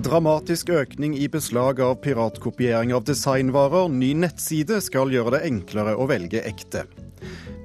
[0.00, 3.90] Dramatisk økning i beslag av piratkopiering av designvarer.
[3.92, 6.86] Ny nettside skal gjøre det enklere å velge ekte.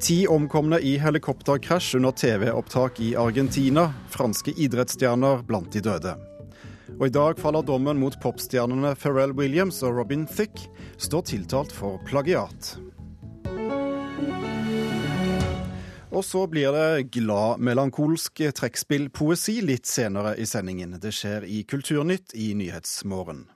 [0.03, 3.87] Ti omkomne i helikopterkrasj under TV-opptak i Argentina.
[4.11, 6.17] Franske idrettsstjerner blant de døde.
[6.97, 10.67] Og i dag faller dommen mot popstjernene Pharrell Williams og Robin Thicke,
[10.99, 12.75] står tiltalt for plagiat.
[16.15, 20.95] Og så blir det glad melankolsk trekkspillpoesi litt senere i sendingen.
[21.03, 23.49] Det skjer i Kulturnytt i Nyhetsmorgen.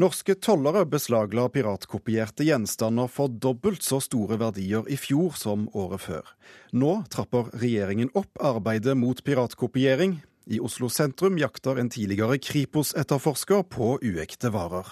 [0.00, 6.32] Norske tollere beslagla piratkopierte gjenstander for dobbelt så store verdier i fjor som året før.
[6.72, 10.22] Nå trapper regjeringen opp arbeidet mot piratkopiering.
[10.48, 14.88] I Oslo sentrum jakter en tidligere Kripos-etterforsker på uekte varer.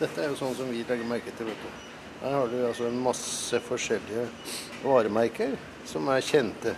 [0.00, 1.52] Dette er jo sånn som vi legger merke til.
[1.52, 1.91] vet du.
[2.22, 4.28] Her har du altså en masse forskjellige
[4.84, 5.56] varemerker
[5.90, 6.76] som er kjente.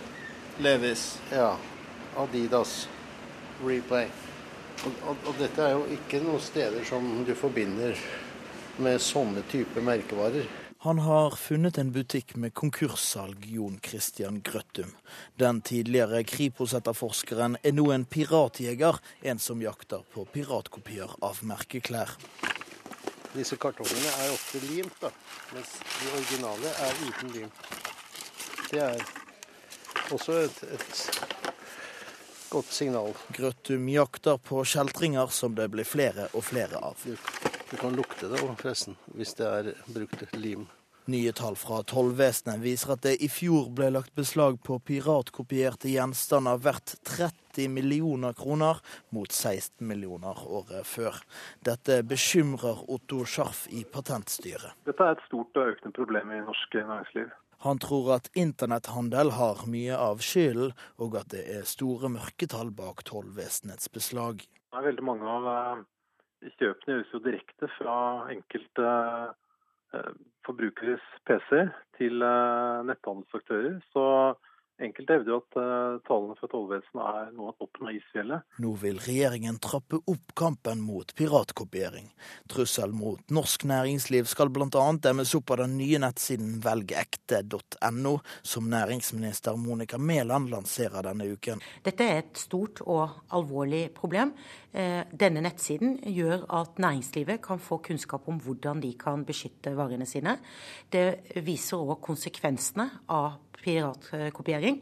[0.57, 1.19] Levis.
[1.29, 1.51] Ja.
[2.17, 2.87] Adidas,
[3.61, 4.07] Replay.
[4.85, 7.99] Og, og, og dette er jo ikke noen steder som du forbinder
[8.81, 10.47] med sånne type merkevarer.
[10.85, 14.91] Han har funnet en butikk med konkurssalg, Jon Christian Grøttum.
[15.37, 22.17] Den tidligere Kripos-etterforskeren er nå en piratjeger, en som jakter på piratkopier av merkeklær.
[23.35, 25.09] Disse kartongene er ofte limt, da,
[25.51, 27.49] mens de originale er uten lim.
[28.69, 29.01] Det er
[30.15, 31.25] også et, et
[32.49, 33.11] godt signal.
[33.35, 37.03] Grøttum jakter på kjeltringer som det blir flere og flere av.
[37.03, 37.17] Du,
[37.71, 40.67] du kan lukte det òg, forresten, hvis det er brukt lim.
[41.05, 46.57] Nye tall fra tollvesenet viser at det i fjor ble lagt beslag på piratkopierte gjenstander
[46.57, 48.81] verdt 30 millioner kroner,
[49.13, 51.21] mot 16 millioner året før.
[51.61, 54.73] Dette bekymrer Otto Scharf i Patentstyret.
[54.89, 57.29] Dette er et stort og økende problem i norsk næringsliv.
[57.69, 63.05] Han tror at internetthandel har mye av skylden, og at det er store mørketall bak
[63.05, 64.41] tollvesenets beslag.
[64.41, 65.87] Det er veldig mange av eh,
[66.57, 67.97] kjøpene gjøres jo direkte fra
[68.33, 68.93] enkelte
[69.93, 71.65] eh, forbrukeres PC
[71.97, 73.79] til eh, netthandelsaktører.
[73.93, 74.05] Så
[74.83, 75.57] enkelte hevder jo at
[76.07, 78.45] tallene fra tollvesenet er noe av toppen av isfjellet.
[78.63, 82.09] Nå vil regjeringen trappe opp kampen mot piratkopiering.
[82.51, 84.85] Trussel mot norsk næringsliv skal bl.a.
[85.01, 88.13] demmes opp av den nye nettsiden velgekte.no,
[88.43, 91.63] som næringsminister Monica Mæland lanserer denne uken.
[91.85, 94.33] Dette er et stort og alvorlig problem.
[94.75, 100.35] Denne nettsiden gjør at næringslivet kan få kunnskap om hvordan de kan beskytte varene sine.
[100.91, 104.79] Det viser òg konsekvensene av piratkopiering.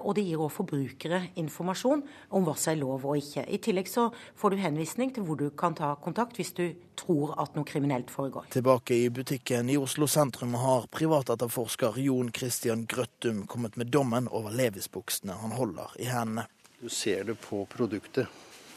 [0.00, 2.02] Og det gir òg forbrukere informasjon
[2.36, 3.44] om hva som er lov og ikke.
[3.46, 4.08] I tillegg så
[4.38, 6.64] får du henvisning til hvor du kan ta kontakt hvis du
[6.96, 8.48] tror at noe kriminelt foregår.
[8.54, 14.54] Tilbake i butikken i Oslo sentrum har privatetterforsker Jon Christian Grøttum kommet med dommen over
[14.56, 16.46] Levis-buksene han holder i hendene.
[16.80, 18.28] Du ser det på produktet.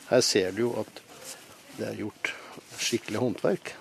[0.09, 1.01] Her ser du jo at
[1.77, 2.33] det er gjort
[2.79, 3.73] skikkelig håndverk.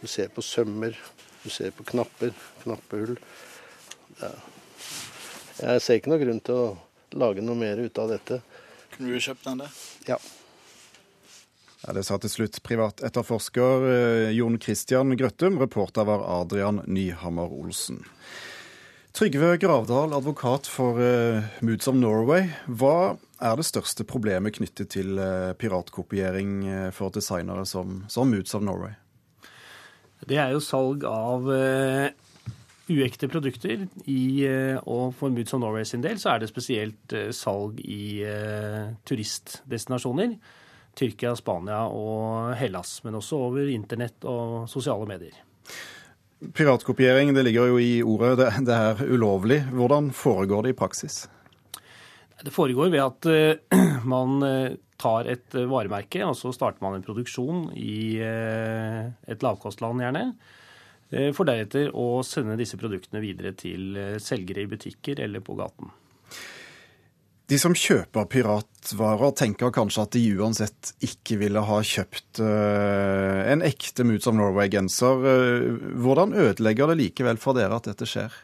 [0.00, 0.96] Du ser på sømmer,
[1.44, 2.32] du ser på knapper,
[2.64, 3.16] knappehull.
[4.20, 4.32] Ja.
[5.60, 6.68] Jeg ser ikke noe grunn til å
[7.20, 8.40] lage noe mer ut av dette.
[8.94, 9.80] Kunne du kjøpt den, der?
[10.08, 10.18] Ja.
[11.80, 15.56] Ja, det sa til slutt privatetterforsker eh, Jon Christian Grøttum.
[15.60, 18.02] Reporter var Adrian Nyhammer Olsen.
[19.16, 22.44] Trygve Gravdal, advokat for uh, Moods of Norway.
[22.68, 28.62] Hva er det største problemet knyttet til uh, piratkopiering for designere som, som, Moods of
[28.62, 28.94] Norway?
[30.30, 31.48] Det er jo salg av
[32.90, 33.86] uekte produkter.
[34.10, 34.22] I,
[34.82, 38.24] og for Moods of Norway sin del så er det spesielt salg i
[39.06, 40.34] turistdestinasjoner.
[40.98, 45.36] Tyrkia, Spania og Hellas, men også over internett og sosiale medier.
[46.56, 49.60] Piratkopiering det ligger jo i ordet, det, det er ulovlig.
[49.76, 51.22] Hvordan foregår det i praksis?
[52.40, 53.28] Det foregår ved at
[54.14, 54.40] man
[55.00, 60.24] tar et varemerke, og så starter man en produksjon i et lavkostland gjerne.
[61.10, 65.92] Uh, for deretter å sende disse produktene videre til selgere i butikker eller på gaten.
[67.50, 73.64] De som kjøper piratvarer, tenker kanskje at de uansett ikke ville ha kjøpt uh, en
[73.66, 75.26] ekte Moods of Norway-genser.
[75.98, 78.38] Hvordan ødelegger det likevel for dere at dette skjer?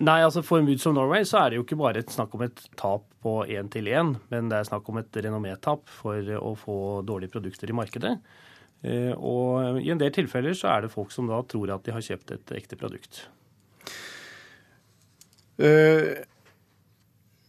[0.00, 2.46] Nei, altså For Moods of Norway så er det jo ikke bare et snakk om
[2.46, 6.54] et tap på én til én, men det er snakk om et renommétap for å
[6.56, 8.14] få dårlige produkter i markedet.
[8.80, 11.92] Uh, og i en del tilfeller så er det folk som da tror at de
[11.92, 13.26] har kjøpt et ekte produkt.
[15.60, 16.16] Uh,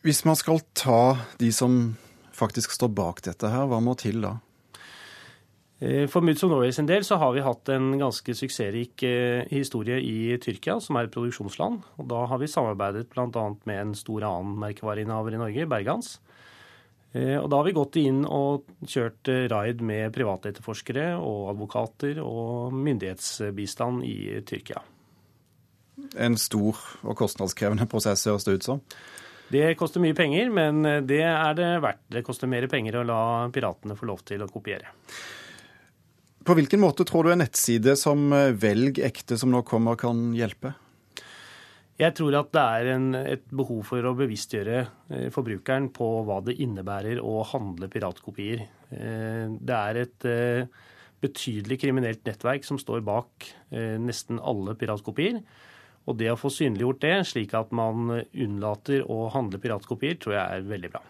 [0.03, 1.95] hvis man skal ta de som
[2.35, 4.39] faktisk står bak dette her, hva må til da?
[5.81, 9.01] For Moods of Norway sin del så har vi hatt en ganske suksessrik
[9.49, 11.79] historie i Tyrkia, som er et produksjonsland.
[11.97, 13.45] Og da har vi samarbeidet bl.a.
[13.65, 16.11] med en stor annen merkevareinnehaver i Norge, Bergans.
[17.11, 24.05] Og Da har vi gått inn og kjørt raid med privatetterforskere og advokater og myndighetsbistand
[24.07, 24.79] i Tyrkia.
[26.15, 28.79] En stor og kostnadskrevende prosess, høres det ut som?
[29.51, 32.05] Det koster mye penger, men det er det verdt.
[32.15, 33.21] Det koster mer penger å la
[33.51, 34.93] piratene få lov til å kopiere.
[36.47, 40.71] På hvilken måte tror du en nettside som Velg ekte som nå kommer, kan hjelpe?
[42.01, 46.39] Jeg tror at det er en, et behov for å bevisstgjøre eh, forbrukeren på hva
[46.47, 48.63] det innebærer å handle piratkopier.
[48.89, 50.79] Eh, det er et eh,
[51.21, 53.45] betydelig kriminelt nettverk som står bak
[54.01, 55.37] nesten alle piratkopier.
[56.09, 60.41] Og det å få synliggjort det, slik at man unnlater å handle piratkopier, tror jeg
[60.41, 61.03] er veldig bra.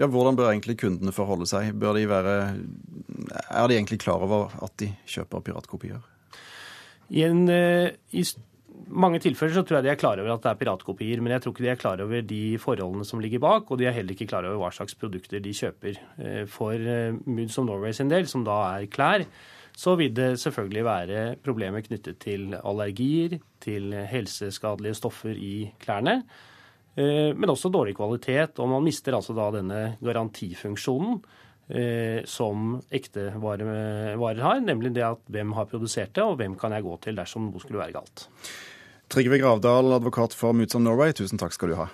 [0.00, 1.68] Ja, Hvordan bør egentlig kundene forholde seg?
[1.76, 2.34] Bør de være,
[3.44, 6.00] er de egentlig klar over at de kjøper piratkopier?
[7.12, 8.24] I, en, I
[8.86, 11.42] mange tilfeller så tror jeg de er klar over at det er piratkopier, men jeg
[11.42, 14.14] tror ikke de er klar over de forholdene som ligger bak, og de er heller
[14.14, 16.00] ikke klar over hva slags produkter de kjøper.
[16.22, 19.26] Eh, for eh, Moods of Norway sin del, som da er klær,
[19.76, 26.20] så vil det selvfølgelig være problemer knyttet til allergier, til helseskadelige stoffer i klærne,
[26.94, 28.62] eh, men også dårlig kvalitet.
[28.62, 31.20] Og man mister altså da denne garantifunksjonen
[32.30, 36.84] som ekte varer har, nemlig det at hvem har produsert det, og hvem kan jeg
[36.86, 38.28] gå til dersom noe skulle være galt.
[39.08, 41.86] Trygve Gravdal, advokat for Moods of Norway, tusen takk skal du ha.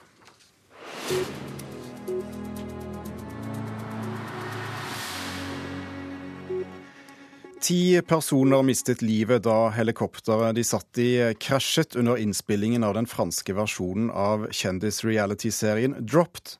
[7.62, 13.54] Ti personer mistet livet da helikopteret de satt i, krasjet under innspillingen av den franske
[13.54, 16.56] versjonen av kjendis-reality-serien Dropped.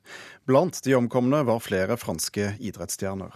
[0.47, 3.35] Blant de omkomne var flere franske idrettsstjerner.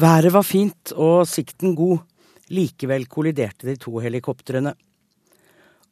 [0.00, 2.06] Været var fint og sikten god.
[2.48, 4.72] Likevel kolliderte de to helikoptrene.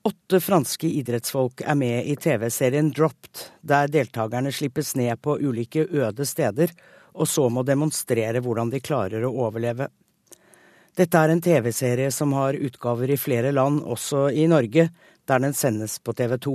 [0.04, 6.26] Åtte franske idrettsfolk er med i TV-serien Dropped, der deltakerne slippes ned på ulike øde
[6.28, 6.74] steder,
[7.16, 9.86] og så må demonstrere hvordan de klarer å overleve.
[10.92, 14.90] Dette er en TV-serie som har utgaver i flere land, også i Norge,
[15.24, 16.54] der den sendes på TV 2.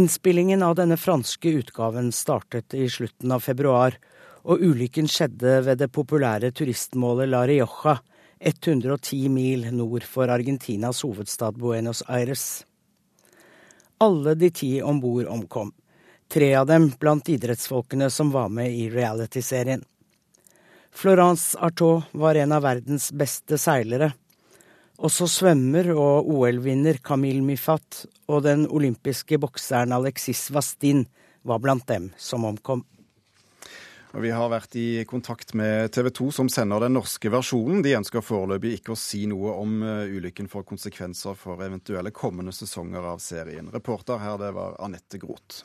[0.00, 4.00] Innspillingen av denne franske utgaven startet i slutten av februar,
[4.48, 7.98] og ulykken skjedde ved det populære turistmålet La Rioja,
[8.40, 12.64] 110 mil nord for Argentinas hovedstad Buenos Aires.
[13.98, 15.72] Alle de ti om bord omkom,
[16.28, 19.84] tre av dem blant idrettsfolkene som var med i realityserien.
[20.94, 24.12] Florence Artaud var en av verdens beste seilere.
[25.02, 31.02] Også svømmer og OL-vinner Camille Mifat og den olympiske bokseren Alexis Vastin
[31.42, 32.84] var blant dem som omkom.
[34.14, 37.80] Vi har vært i kontakt med TV 2, som sender den norske versjonen.
[37.82, 42.54] De ønsker foreløpig ikke å si noe om uh, ulykken får konsekvenser for eventuelle kommende
[42.54, 43.72] sesonger av serien.
[43.74, 45.64] Reporter her, det var Anette Groth.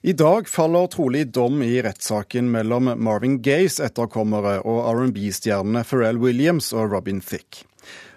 [0.00, 6.72] I dag faller trolig dom i rettssaken mellom Marvin Gayes etterkommere og R&B-stjernene Pharrell Williams
[6.72, 7.68] og Robin Thicke.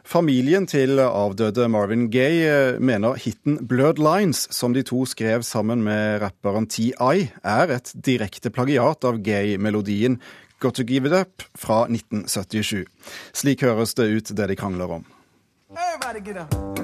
[0.05, 5.81] Familien til avdøde Marvin Gaye eh, mener hiten 'Blurred Lines', som de to skrev sammen
[5.83, 10.19] med rapperen T.I., er et direkte plagiat av Gaye-melodien
[10.61, 12.85] 'Got To Give It Up' fra 1977.
[13.33, 15.05] Slik høres det ut, det de krangler om.
[15.73, 16.74] Everybody get up.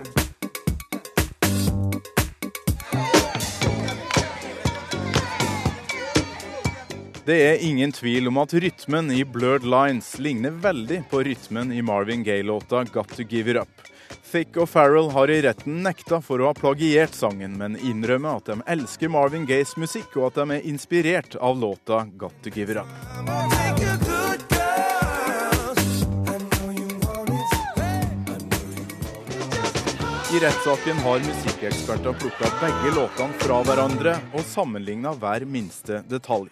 [7.32, 11.80] Det er ingen tvil om at rytmen i Blurred Lines ligner veldig på rytmen i
[11.82, 13.86] Marvin Gaye-låta 'Got To Give It Up'.
[14.32, 18.52] Thick og Farrell har i retten nekta for å ha plagiert sangen, men innrømmer at
[18.52, 22.76] de elsker Marvin Gayes musikk, og at de er inspirert av låta 'Got To Give
[22.76, 22.92] It Up'.
[30.36, 36.52] I rettssaken har musikkeksperter plukka begge låtene fra hverandre og sammenligna hver minste detalj.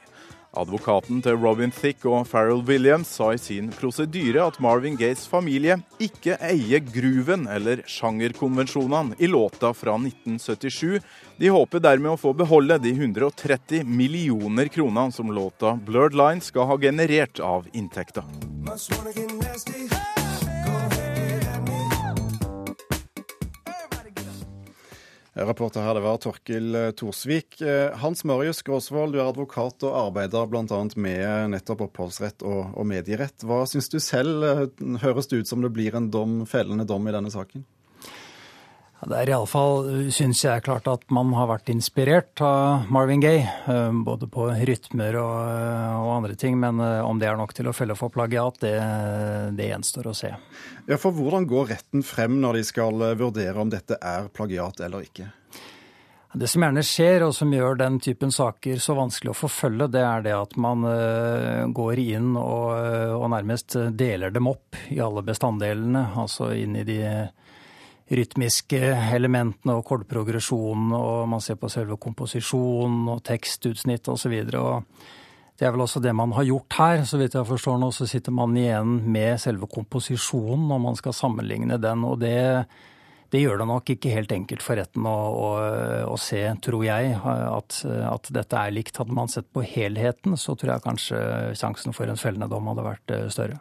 [0.58, 5.78] Advokaten til Robin Thicke og Farrell Williams sa i sin prosedyre at Marvin Gayes familie
[6.02, 10.98] ikke eier grooven eller sjangerkonvensjonene i låta fra 1977.
[11.38, 16.66] De håper dermed å få beholde de 130 millioner kronene som låta 'Blurred Line' skal
[16.66, 18.26] ha generert av inntekter.
[25.46, 27.62] Reporter her, det var Torkil eh, Torsvik.
[27.62, 30.80] Eh, Hans Marius Gåsvold, du er advokat og arbeider bl.a.
[31.00, 33.46] med nettopp oppholdsrett og, og medierett.
[33.48, 34.44] Hva syns du selv?
[34.44, 37.66] Eh, høres det ut som det blir en dom, fellende dom i denne saken?
[39.00, 43.46] Det er iallfall, syns jeg, klart at man har vært inspirert av Marvin Gaye.
[43.72, 46.58] Eh, både på rytmer og, eh, og, andre ting.
[46.60, 48.76] Men eh, om det er nok til å følge for plagiat, det,
[49.56, 50.34] det gjenstår å se.
[50.90, 55.08] Ja, For hvordan går retten frem når de skal vurdere om dette er plagiat eller
[55.08, 55.32] ikke?
[56.36, 60.04] Det som gjerne skjer, og som gjør den typen saker så vanskelig å forfølge, det
[60.06, 60.84] er det at man
[61.74, 62.76] går inn og,
[63.16, 66.04] og, nærmest deler dem opp i alle bestanddelene.
[66.20, 67.00] Altså inn i de
[68.10, 68.80] rytmiske
[69.14, 74.36] elementene og kordprogresjonen, og man ser på selve komposisjonen og tekstutsnitt osv.
[75.60, 77.04] Det er vel også det man har gjort her.
[77.06, 81.18] Så vidt jeg forstår nå, så sitter man igjen med selve komposisjonen når man skal
[81.18, 82.06] sammenligne den.
[82.08, 82.66] Og det,
[83.30, 85.50] det gjør det nok ikke helt enkelt for retten å, å,
[86.10, 88.98] å se, tror jeg, at, at, dette er likt.
[88.98, 91.20] Hadde man sett på helheten, så tror jeg kanskje
[91.60, 93.60] sjansen for en fellende dom hadde vært eh, større.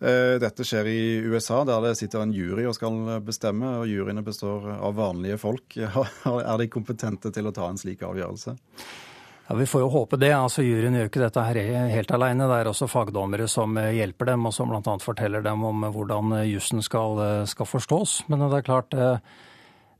[0.00, 3.74] Eh, dette skjer i USA, der det sitter en jury og skal bestemme.
[3.82, 5.76] og Juryene består av vanlige folk.
[6.24, 8.56] Er de kompetente til å ta en slik avgjørelse?
[9.50, 10.32] Ja, Vi får jo håpe det.
[10.32, 11.60] altså Juryen gjør ikke dette her
[11.92, 12.48] helt alene.
[12.48, 14.94] Det er også fagdommere som eh, hjelper dem, og som bl.a.
[15.04, 18.22] forteller dem om hvordan eh, jussen skal, skal, forstås.
[18.32, 18.96] Men det er klart,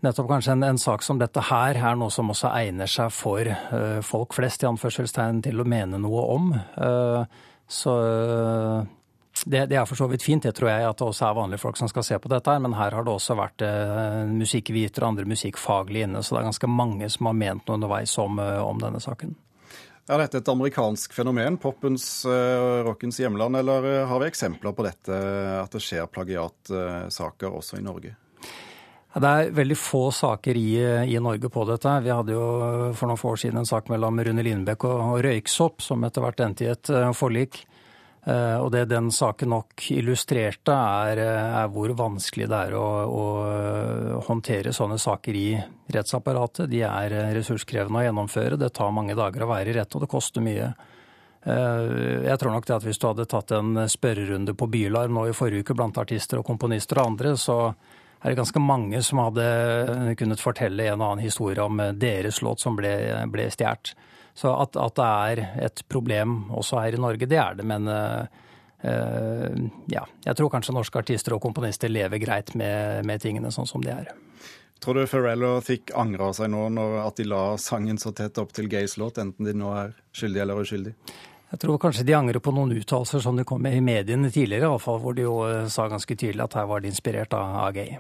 [0.01, 3.53] nettopp kanskje en, en, sak som dette her er noe som også egner seg for
[4.01, 6.49] folk flest, i anførselstegn, til å mene noe om.
[7.69, 7.99] Så
[9.47, 11.63] det, det, er for så vidt fint, det tror jeg, at det også er vanlige
[11.63, 12.51] folk som skal se på dette.
[12.51, 16.43] her, Men her har det også vært eh, musikkvitere og andre musikkfaglige inne, så det
[16.43, 19.37] er ganske mange som har ment noe underveis om, eh, om denne saken.
[20.11, 24.75] Er dette et amerikansk fenomen, popens og uh, rockens hjemland, eller eh, har vi eksempler
[24.75, 25.21] på dette,
[25.61, 28.17] at det skjer plagiatsaker også i Norge?
[29.11, 30.71] Det er veldig få saker i,
[31.11, 31.95] i, Norge på dette.
[32.03, 32.45] Vi hadde jo
[32.95, 36.23] for noen få år siden en sak mellom Rune Lindbekk og, og Røyksopp, som etter
[36.23, 37.65] hvert endte i et forlik.
[38.21, 42.89] Eh, og det den saken nok illustrerte, er, eh, er hvor vanskelig det er å,
[43.09, 45.49] å, eh, håndtere sånne saker i
[45.89, 46.69] rettsapparatet.
[46.69, 48.59] De er ressurskrevende å gjennomføre.
[48.59, 50.75] Det tar mange dager å være i rett, og det koster mye.
[51.41, 55.33] Jeg tror nok det at hvis du hadde tatt en spørrerunde på Bylarm nå i
[55.33, 57.73] forrige uke blant artister og komponister og andre, så
[58.21, 62.61] er det ganske mange som hadde kunnet fortelle en og annen historie om deres låt
[62.61, 62.93] som ble,
[63.33, 63.95] ble stjålet.
[64.41, 67.67] Så at, at, det er et problem også her i Norge, det er det.
[67.69, 68.25] Men uh,
[69.93, 73.85] ja, jeg tror kanskje norske artister og komponister lever greit med, med tingene sånn som
[73.85, 74.13] de er.
[74.81, 78.39] Tror du Pharrell og Thick angrer seg nå når at de la sangen så tett
[78.41, 81.19] opp til Gays låt, enten de nå er skyldige eller uskyldige?
[81.51, 84.71] Jeg tror kanskje de angrer på noen uttalelser som de kom med i mediene tidligere,
[84.71, 87.35] i hvert fall, hvor de jo eh, sa ganske tydelig at her var de inspirert
[87.37, 87.99] av, av Gay.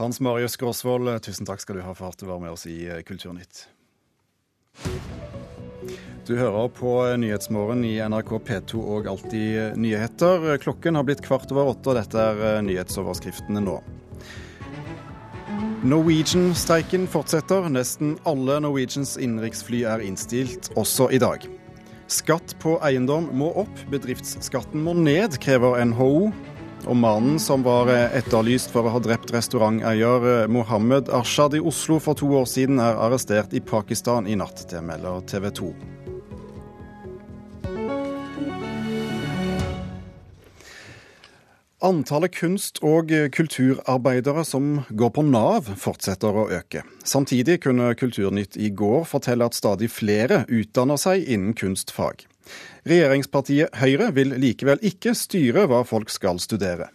[0.00, 2.80] Hans Marius Gåsvold, tusen takk skal du ha for at du var med oss i
[3.06, 3.68] Kulturnytt.
[6.26, 10.44] Du hører på Nyhetsmorgen i NRK P2 og Alltid nyheter.
[10.62, 13.80] Klokken har blitt kvart over åtte, og dette er eh, nyhetsoverskriftene nå.
[15.82, 17.66] Norwegian-streiken fortsetter.
[17.74, 21.48] Nesten alle Norwegians innenriksfly er innstilt, også i dag.
[22.06, 26.30] Skatt på eiendom må opp, bedriftsskatten må ned, krever NHO.
[26.82, 31.62] Og mannen som var eh, etterlyst for å ha drept restauranteier eh, Mohammed Arshad i
[31.62, 34.64] Oslo for to år siden, er arrestert i Pakistan i natt.
[34.70, 35.70] Det melder TV 2.
[41.82, 46.84] Antallet kunst- og kulturarbeidere som går på Nav, fortsetter å øke.
[47.02, 52.22] Samtidig kunne Kulturnytt i går fortelle at stadig flere utdanner seg innen kunstfag.
[52.82, 56.88] Regjeringspartiet Høyre vil likevel ikke styre hva folk skal studere.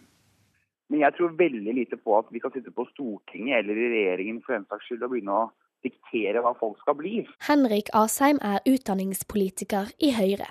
[0.92, 4.42] Men jeg tror veldig lite på at vi kan sitte på Stortinget eller i regjeringen
[4.44, 5.46] for den saks skyld og begynne å
[5.84, 7.22] diktere hva folk skal bli.
[7.48, 10.48] Henrik Asheim er utdanningspolitiker i Høyre.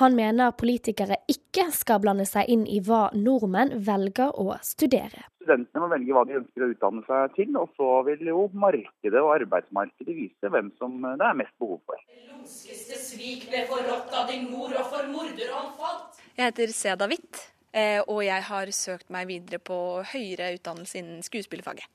[0.00, 5.26] Han mener politikere ikke skal blande seg inn i hva nordmenn velger å studere.
[5.46, 9.20] Studentene må velge hva de ønsker å utdanne seg til, og så vil jo markedet
[9.22, 12.00] og arbeidsmarkedet vise hvem som det er mest behov for.
[12.32, 16.18] Lumskeste svik ble forrådt av din mor og for morderen falt.
[16.34, 19.78] Jeg heter Seda Hvitt, eh, og jeg har søkt meg videre på
[20.10, 21.86] høyere utdannelse innen skuespillerfaget.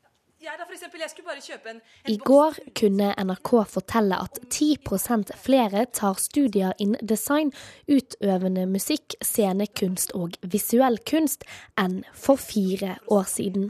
[2.08, 7.52] I går kunne NRK fortelle at 10% flere tar studier innen design,
[7.86, 11.46] utøvende musikk, scenekunst og visuell kunst
[11.78, 13.70] enn for fire år siden.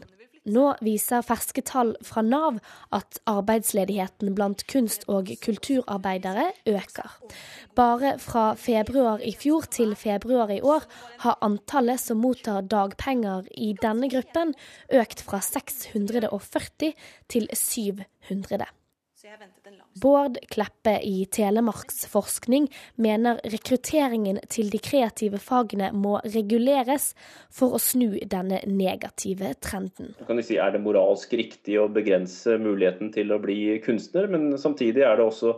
[0.49, 2.57] Nå viser ferske tall fra Nav
[2.89, 7.13] at arbeidsledigheten blant kunst- og kulturarbeidere øker.
[7.77, 10.89] Bare fra februar i fjor til februar i år
[11.21, 14.55] har antallet som mottar dagpenger i denne gruppen,
[14.89, 16.93] økt fra 640
[17.29, 18.65] til 700.
[20.01, 27.11] Bård Kleppe i Telemarksforskning mener rekrutteringen til de kreative fagene må reguleres
[27.53, 30.15] for å snu denne negative trenden.
[30.41, 35.57] Si, er det moralsk riktig å begrense muligheten til å bli kunstner, men samtidig også,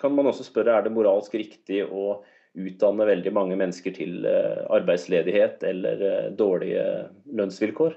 [0.00, 2.22] kan man også spørre er det moralsk riktig å
[2.52, 6.86] utdanne veldig mange mennesker til eh, arbeidsledighet eller eh, dårlige
[7.32, 7.96] lønnsvilkår?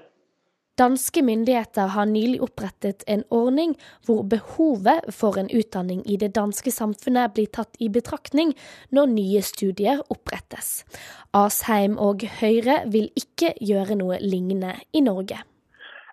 [0.76, 3.70] Danske myndigheter har nylig opprettet en ordning
[4.04, 8.52] hvor behovet for en utdanning i det danske samfunnet blir tatt i betraktning
[8.92, 10.84] når nye studier opprettes.
[11.32, 15.40] Asheim og Høyre vil ikke gjøre noe lignende i Norge.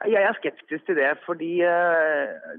[0.04, 1.52] Jeg er skeptisk til det, fordi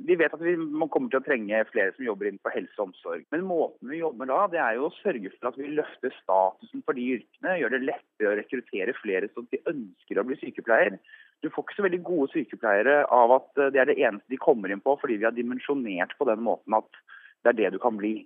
[0.05, 0.55] vi vet at vi
[0.93, 3.27] kommer til å trenge flere som jobber innenfor helse og omsorg.
[3.33, 6.85] Men måten vi jobber da, det er jo å sørge for at vi løfter statusen
[6.85, 7.59] for de yrkene.
[7.61, 10.97] Gjør det lettere å rekruttere flere som de ønsker å bli sykepleier.
[11.45, 14.41] Du får ikke så veldig gode sykepleiere av at eh, det er det eneste de
[14.41, 17.03] kommer inn på, fordi vi har dimensjonert på den måten at
[17.45, 18.17] det er det du kan bli.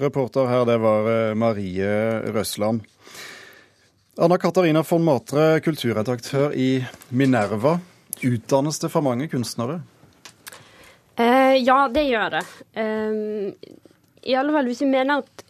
[0.00, 1.94] Reporter her, det var eh, Marie
[2.32, 2.84] Røsland.
[4.20, 7.78] Anna Katarina von Matre, kulturredaktør i Minerva.
[8.20, 9.80] Utdannes det for mange kunstnere?
[11.16, 12.42] Eh, ja, det gjør det.
[12.76, 13.72] Eh,
[14.28, 15.44] I alle fall hvis vi mener at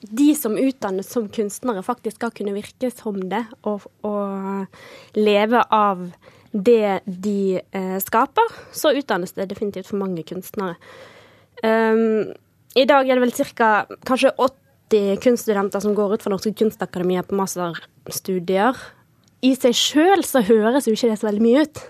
[0.00, 6.06] de som utdannes som kunstnere, faktisk skal kunne virke som det og, og leve av
[6.50, 10.78] det de eh, skaper, så utdannes det definitivt for mange kunstnere.
[11.62, 12.32] Um,
[12.74, 13.70] I dag er det vel ca.
[14.08, 14.56] kanskje 80
[14.90, 18.76] 80 kunststudenter som går ut fra Norske kunstakademier på masterstudier.
[19.40, 21.82] I seg sjøl så høres jo ikke det så veldig mye ut.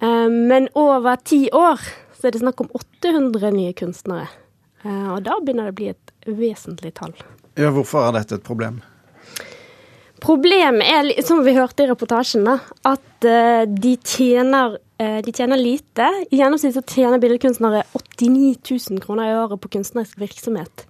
[0.00, 1.82] Um, men over ti år
[2.16, 4.28] så er det snakk om 800 nye kunstnere.
[4.84, 7.14] Uh, og da begynner det å bli et vesentlig tall.
[7.56, 8.80] Ja, Hvorfor er dette et problem?
[10.22, 16.06] Problemet er, som vi hørte i reportasjen, at eh, de tjener, de tjener lite.
[16.32, 18.56] I gjennomsnitt så tjener billedkunstnere 89
[18.94, 20.86] 000 kroner i året på kunstnerisk virksomhet.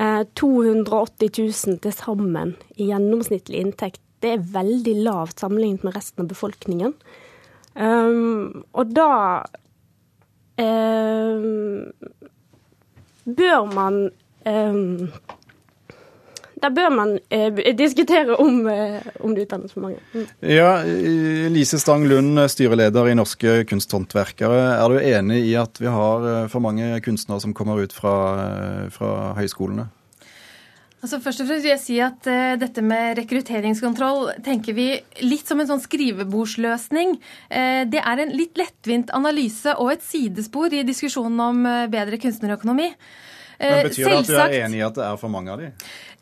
[0.00, 4.00] 280 eh, 000 til sammen i gjennomsnittlig inntekt.
[4.20, 6.92] Det er veldig lavt sammenlignet med resten av befolkningen.
[7.80, 9.12] Og da
[13.24, 14.10] bør man
[14.46, 15.10] um,
[16.60, 20.00] da bør man eh, diskutere om, eh, om, det utdannes for mange.
[20.12, 20.26] Mm.
[20.44, 20.72] Ja,
[21.52, 24.60] Lise Stang Lund, styreleder i Norske kunsthåndverkere.
[24.76, 28.14] Er du enig i at vi har eh, for mange kunstnere som kommer ut fra,
[28.92, 29.88] fra høyskolene?
[31.00, 34.90] Altså først og fremst vil jeg si at uh, Dette med rekrutteringskontroll tenker vi
[35.24, 37.14] litt som en sånn skrivebordsløsning.
[37.48, 42.20] Uh, det er en litt lettvint analyse og et sidespor i diskusjonen om uh, bedre
[42.20, 42.90] kunstnerøkonomi.
[43.60, 45.70] Men Betyr det at du er enig i at det er for mange av de?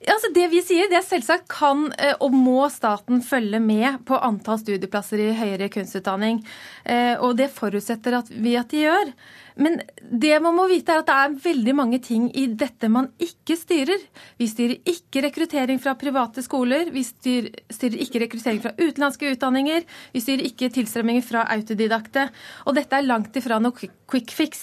[0.07, 4.15] Altså det vi sier, det er selvsagt kan eh, og må staten følge med på
[4.23, 6.39] antall studieplasser i høyere kunstutdanning.
[6.87, 9.11] Eh, og det forutsetter at vi at de gjør.
[9.59, 13.09] Men det man må vite er at det er veldig mange ting i dette man
[13.19, 14.05] ikke styrer.
[14.39, 19.83] Vi styrer ikke rekruttering fra private skoler, vi styrer, styrer ikke rekruttering fra utenlandske utdanninger,
[20.15, 22.29] vi styrer ikke tilstrømminger fra autodidakte.
[22.71, 23.75] Og dette er langt ifra noe
[24.09, 24.63] quick fix.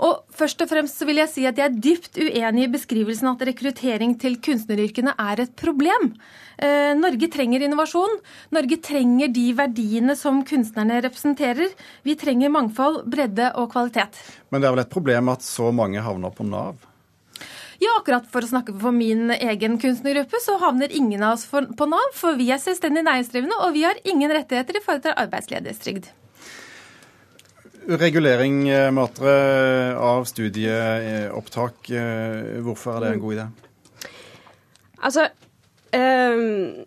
[0.00, 3.34] Og først og fremst så vil jeg si at jeg er dypt uenig i beskrivelsen
[3.34, 6.14] at rekruttering til kunstneryrkene er et problem.
[6.58, 8.20] Eh, Norge trenger innovasjon.
[8.50, 11.72] Norge trenger de verdiene som kunstnerne representerer.
[12.04, 14.14] Vi trenger mangfold, bredde og kvalitet.
[14.50, 16.76] Men det er vel et problem at så mange havner på Nav?
[17.80, 21.88] Ja, akkurat for å snakke for min egen kunstnergruppe, så havner ingen av oss på
[21.88, 22.12] Nav.
[22.14, 26.10] For vi er selvstendig næringsdrivende, og vi har ingen rettigheter i forhold til arbeidsledighetstrygd.
[27.90, 33.48] Regulering, eh, Matre, av studieopptak, eh, hvorfor er det en god idé?
[35.00, 35.28] Altså,
[35.90, 36.84] Um,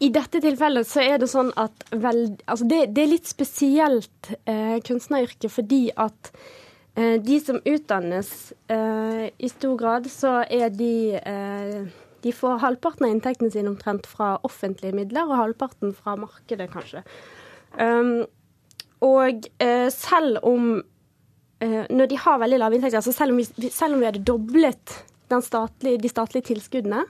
[0.00, 4.30] I dette tilfellet så er det sånn at vel, altså det, det, er litt spesielt
[4.48, 6.30] uh, kunstneryrket fordi at
[6.96, 8.32] uh, de som utdannes,
[8.72, 10.94] uh, i stor grad så er de
[12.24, 17.02] De får halvparten av inntektene sine omtrent fra offentlige midler, og halvparten fra markedet, kanskje.
[17.76, 18.24] Um,
[19.04, 19.44] og
[19.92, 20.80] selv om
[21.60, 24.94] Når de har veldig lave inntekter, altså selv om vi, selv om vi hadde doblet
[25.44, 27.04] statlige, de statlige tilskuddene,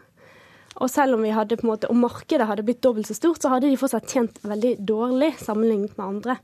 [0.83, 3.43] og selv om, vi hadde, på en måte, om markedet hadde blitt dobbelt så stort,
[3.43, 6.39] så hadde de fortsatt tjent veldig dårlig sammenlignet med andre.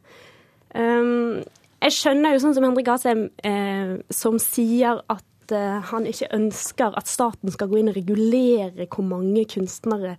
[0.70, 1.40] Um,
[1.80, 6.96] jeg skjønner jo sånn som Henrik Asheim, eh, som sier at eh, han ikke ønsker
[6.98, 10.14] at staten skal gå inn og regulere hvor mange kunstnere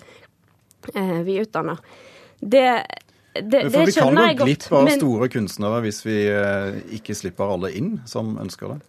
[0.95, 1.79] eh, vi utdanner.
[2.41, 2.65] Det,
[3.37, 4.97] det, For vi kan gå glipp av men...
[4.97, 8.79] store kunstnere hvis vi eh, ikke slipper alle inn som ønsker det?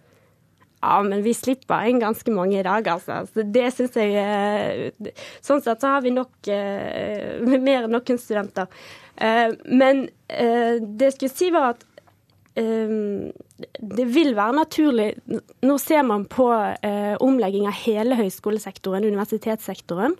[0.83, 3.21] Ja, men vi slipper inn ganske mange i dag, altså.
[3.31, 5.13] Så det syns jeg eh,
[5.45, 8.67] Sånn sett så har vi nok eh, mer enn noen kunststudenter.
[9.15, 11.89] Eh, men det jeg skulle si, var at
[12.57, 15.07] det vil være naturlig
[15.65, 16.47] Nå ser man på
[17.25, 20.17] omlegging av hele høyskolesektoren, universitetssektoren.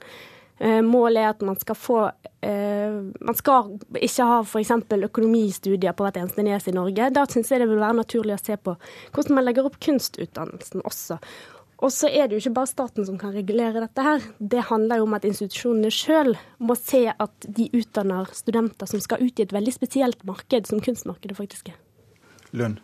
[0.59, 1.97] Eh, målet er at man skal få
[2.45, 4.75] eh, Man skal ikke ha f.eks.
[5.09, 7.09] økonomistudier på hvert eneste nes i Norge.
[7.15, 8.77] Da syns jeg det vil være naturlig å se på
[9.15, 11.19] hvordan man legger opp kunstutdannelsen også.
[11.83, 14.23] Og så er det jo ikke bare staten som kan regulere dette her.
[14.39, 19.25] Det handler jo om at institusjonene sjøl må se at de utdanner studenter som skal
[19.25, 21.81] ut i et veldig spesielt marked, som kunstmarkedet faktisk er.
[22.55, 22.79] Lund.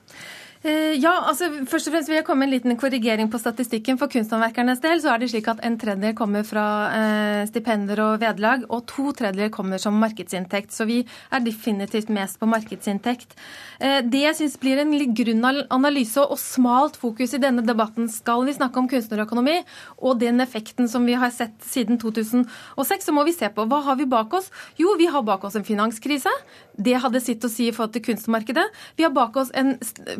[0.67, 3.99] Eh, ja, altså først og fremst vil jeg komme med en liten korrigering på statistikken.
[4.01, 6.65] For kunsthåndverkernes del så er det slik at en tredjedel kommer fra
[6.97, 10.75] eh, stipender og vederlag, og to tredjedeler kommer som markedsinntekt.
[10.75, 13.37] Så vi er definitivt mest på markedsinntekt.
[13.79, 18.43] Eh, det jeg syns blir en grunn analyse og smalt fokus i denne debatten, skal
[18.49, 19.61] vi snakke om kunstnerøkonomi
[20.03, 23.83] og den effekten som vi har sett siden 2006, så må vi se på hva
[23.87, 24.51] har vi bak oss.
[24.81, 26.33] Jo, vi har bak oss en finanskrise.
[26.75, 28.67] Det hadde sitt å si i forhold til kunstmarkedet.
[28.99, 29.77] Vi har bak oss en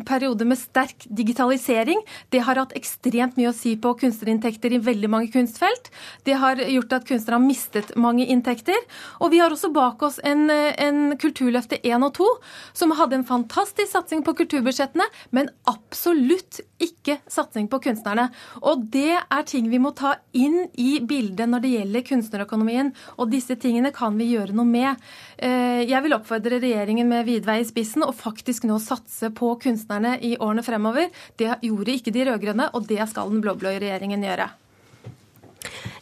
[0.07, 2.01] periode med sterk digitalisering.
[2.29, 5.89] Det har hatt ekstremt mye å si på kunstnerinntekter i veldig mange kunstfelt.
[6.25, 8.77] Det har gjort at kunstnere har mistet mange inntekter.
[9.19, 12.27] Og vi har også bak oss en, en Kulturløftet 1 og 2,
[12.73, 18.29] som hadde en fantastisk satsing på kulturbudsjettene, men absolutt ikke satsing på kunstnerne.
[18.61, 22.93] Og det er ting vi må ta inn i bildet når det gjelder kunstnerøkonomien.
[23.17, 25.09] Og disse tingene kan vi gjøre noe med.
[25.37, 30.17] Eh, jeg vil oppfordre regjeringen med Vidvei i spissen å faktisk nå satse på kunstnerne
[30.21, 31.11] i årene fremover.
[31.39, 34.49] Det gjorde ikke de rød-grønne, og det skal den blå-blå regjeringen gjøre.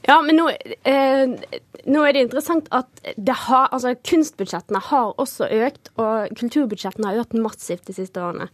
[0.07, 0.45] Ja, men nå,
[0.87, 1.27] eh,
[1.83, 7.25] nå, er det interessant at det har, altså, kunstbudsjettene har også økt, og kulturbudsjettene har
[7.25, 8.47] økt massivt de siste årene.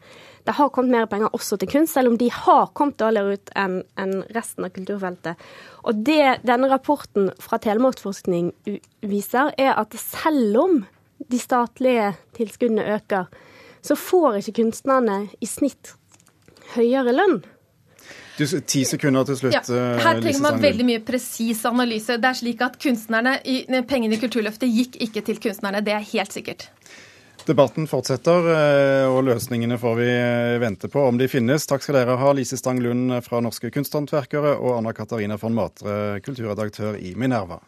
[0.47, 3.54] Det har kommet mer penger også til kunst, selv om de har kommet dårligere ut
[3.60, 5.45] enn en resten av kulturfeltet.
[5.86, 8.49] Og det denne rapporten fra Telemarksforskning
[9.06, 10.84] viser, er at selv om
[11.30, 13.30] de statlige tilskuddene øker,
[13.84, 15.93] så får ikke kunstnerne i snitt
[16.78, 17.41] høyere lønn.
[18.38, 19.54] Du, ti sekunder til slutt.
[19.54, 22.17] Ja, eh, her trenger man veldig mye presis analyse.
[22.17, 23.38] Det er slik at kunstnerne,
[23.89, 26.65] Pengene i Kulturløftet gikk ikke til kunstnerne, det er helt sikkert.
[27.46, 31.67] Debatten fortsetter, eh, og løsningene får vi eh, vente på om de finnes.
[31.69, 36.24] Takk skal dere ha, Lise Stang Lund fra Norske Kunsthåndverkere og Anna Katarina von Matre,
[36.26, 37.60] kulturredaktør i Minerva.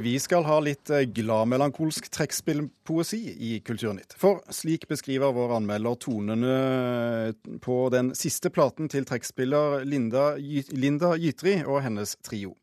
[0.00, 4.14] Vi skal ha litt eh, gladmelankolsk trekkspillpoesi i Kulturnytt.
[4.16, 10.38] For slik beskriver vår anmelder tonene eh, på den siste platen til trekkspiller Linda,
[10.72, 12.54] Linda Gytri og hennes trio.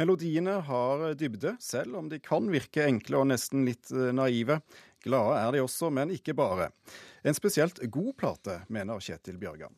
[0.00, 4.62] Melodiene har dybde, selv om de kan virke enkle og nesten litt eh, naive.
[5.04, 6.70] Glade er de også, men ikke bare.
[7.20, 9.76] En spesielt god plate, mener Kjetil Bjørgan.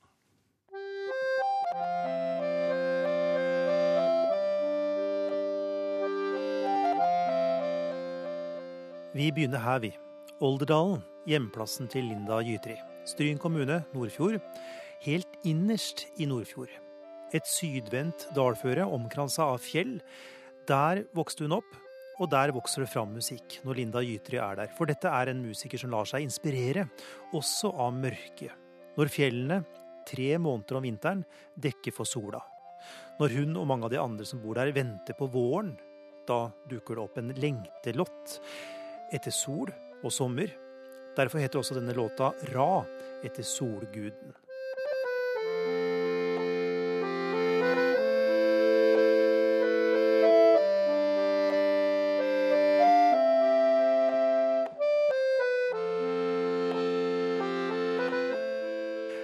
[9.10, 9.88] Vi begynner her, vi.
[10.38, 12.76] Olderdalen, hjemplassen til Linda Gytri.
[13.10, 14.36] Stryn kommune, Nordfjord.
[15.02, 16.70] Helt innerst i Nordfjord.
[17.34, 19.96] Et sydvendt dalføre omkransa av fjell.
[20.70, 21.74] Der vokste hun opp,
[22.22, 24.72] og der vokser det fram musikk når Linda Gytri er der.
[24.78, 26.86] For dette er en musiker som lar seg inspirere,
[27.34, 28.54] også av mørket.
[28.94, 29.62] Når fjellene,
[30.06, 31.26] tre måneder om vinteren,
[31.58, 32.46] dekker for sola.
[33.18, 35.74] Når hun og mange av de andre som bor der, venter på våren,
[36.30, 38.38] da dukker det opp en lengtelott
[39.12, 40.52] etter sol og sommer.
[41.16, 42.84] Derfor heter også denne låta Ra
[43.26, 44.34] etter solguden.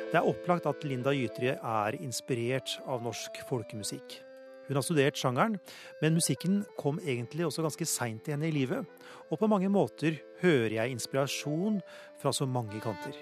[0.06, 4.25] Det er opplagt at Linda Gytri er inspirert av norsk folkemusikk.
[4.66, 5.56] Hun har studert sjangeren,
[6.02, 8.86] men musikken kom egentlig også ganske seint til henne i livet,
[9.30, 11.80] og på mange måter hører jeg inspirasjon
[12.20, 13.14] fra så mange kanter.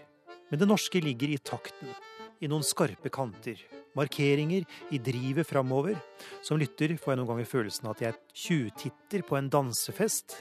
[0.51, 1.93] Men det norske ligger i takten,
[2.41, 3.61] i noen skarpe kanter,
[3.97, 5.97] markeringer i drivet framover.
[6.45, 10.41] Som lytter får jeg noen ganger følelsen av at jeg tjuvtitter på en dansefest,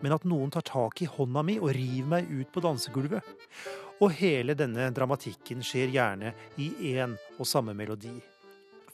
[0.00, 3.24] men at noen tar tak i hånda mi og river meg ut på dansegulvet.
[4.00, 8.14] Og hele denne dramatikken skjer gjerne i én og samme melodi.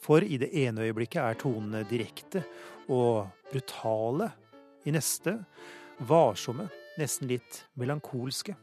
[0.07, 2.45] For i det ene øyeblikket er tonene direkte
[2.87, 4.31] og brutale.
[4.87, 5.33] I neste
[6.07, 8.55] varsomme, nesten litt melankolske.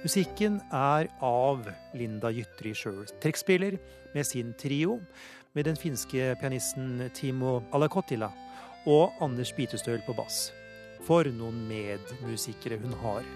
[0.00, 3.04] Musikken er av Linda Gytri sjøl.
[3.22, 3.78] Trekkspiller
[4.14, 4.98] med sin trio,
[5.54, 8.32] med den finske pianisten Timo Alakottila
[8.90, 10.48] og Anders Bitestøl på bass.
[11.06, 13.26] For noen medmusikere hun har.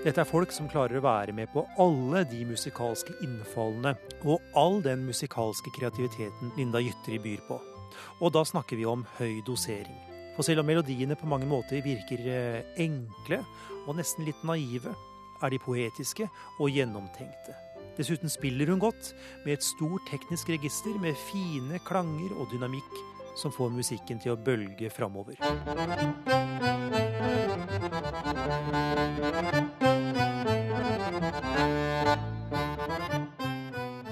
[0.00, 3.92] Dette er folk som klarer å være med på alle de musikalske innfallene
[4.24, 7.58] og all den musikalske kreativiteten Linda Gytteri byr på.
[8.24, 9.98] Og da snakker vi om høy dosering.
[10.36, 13.42] For selv om melodiene på mange måter virker eh, enkle
[13.84, 14.94] og nesten litt naive,
[15.40, 17.56] er de poetiske og gjennomtenkte.
[17.98, 19.12] Dessuten spiller hun godt,
[19.44, 24.40] med et stort teknisk register med fine klanger og dynamikk som får musikken til å
[24.40, 25.40] bølge framover.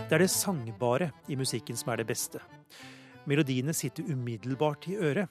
[0.08, 2.40] Det er det sangbare i musikken som er det beste.
[3.28, 5.28] Melodiene sitter umiddelbart i øret.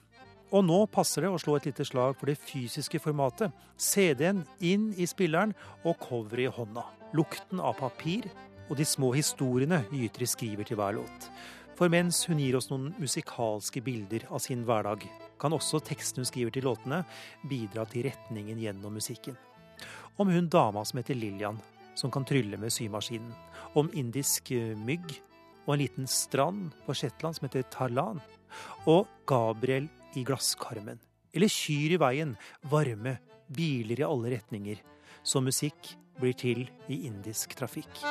[0.54, 3.52] Og nå passer det å slå et lite slag for det fysiske formatet.
[3.76, 6.86] CD-en inn i spilleren og coveret i hånda.
[7.18, 8.30] Lukten av papir
[8.68, 11.28] og de små historiene Gytri skriver til hver låt.
[11.78, 15.04] For mens hun gir oss noen musikalske bilder av sin hverdag,
[15.38, 17.04] kan også teksten hun skriver til låtene,
[17.46, 19.36] bidra til retningen gjennom musikken.
[20.18, 21.60] Om hun dama som heter Lillian,
[21.94, 23.30] som kan trylle med symaskinen.
[23.78, 25.06] Om indisk eh, mygg
[25.68, 28.18] og en liten strand på Shetland som heter Tarlan.
[28.90, 29.86] Og Gabriel
[30.18, 30.98] i glasskarmen.
[31.30, 32.34] Eller kyr i veien,
[32.66, 34.82] varme, biler i alle retninger.
[35.22, 38.02] Så musikk blir til i indisk trafikk.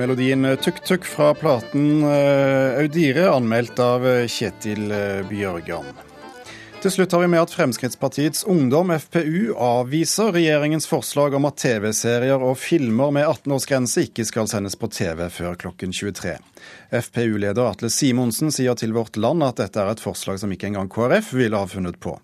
[0.00, 6.09] Melodien Tuk-Tuk fra platen eh, Audire, anmeldt av eh, Kjetil eh, Bjørgan.
[6.80, 12.40] Til slutt har vi med at Fremskrittspartiets Ungdom, FPU, avviser regjeringens forslag om at TV-serier
[12.40, 16.38] og filmer med 18-årsgrense ikke skal sendes på TV før klokken 23.
[16.88, 20.88] FPU-leder Atle Simonsen sier til Vårt Land at dette er et forslag som ikke engang
[20.88, 22.14] KrF ville ha funnet på.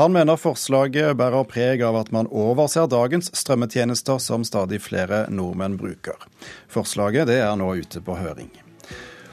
[0.00, 5.76] Han mener forslaget bærer preg av at man overser dagens strømmetjenester som stadig flere nordmenn
[5.76, 6.16] bruker.
[6.72, 8.48] Forslaget er nå ute på høring.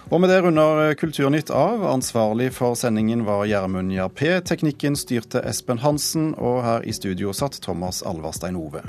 [0.09, 1.81] Og med det runder Kulturnytt av.
[1.89, 4.37] Ansvarlig for sendingen var Gjermund Jappé.
[4.45, 8.85] Teknikken styrte Espen Hansen, og her i studio satt Thomas Alverstein Ove.